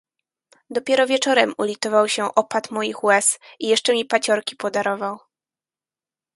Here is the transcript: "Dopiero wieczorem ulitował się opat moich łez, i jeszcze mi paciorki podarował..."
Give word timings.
"Dopiero 0.69 1.07
wieczorem 1.07 1.53
ulitował 1.57 2.09
się 2.09 2.25
opat 2.35 2.71
moich 2.71 3.03
łez, 3.03 3.39
i 3.59 3.67
jeszcze 3.67 3.93
mi 3.93 4.05
paciorki 4.05 4.55
podarował..." 4.55 5.17